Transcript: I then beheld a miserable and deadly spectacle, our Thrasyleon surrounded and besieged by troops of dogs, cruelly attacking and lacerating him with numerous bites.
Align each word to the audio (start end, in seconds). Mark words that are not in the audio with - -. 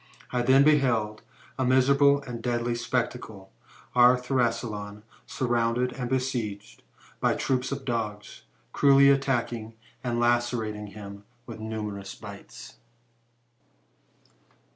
I 0.31 0.41
then 0.41 0.63
beheld 0.63 1.21
a 1.59 1.63
miserable 1.63 2.23
and 2.23 2.41
deadly 2.41 2.73
spectacle, 2.73 3.51
our 3.93 4.17
Thrasyleon 4.17 5.03
surrounded 5.27 5.93
and 5.93 6.09
besieged 6.09 6.81
by 7.19 7.35
troops 7.35 7.71
of 7.71 7.85
dogs, 7.85 8.41
cruelly 8.73 9.11
attacking 9.11 9.75
and 10.03 10.19
lacerating 10.19 10.87
him 10.87 11.23
with 11.45 11.59
numerous 11.59 12.15
bites. 12.15 12.77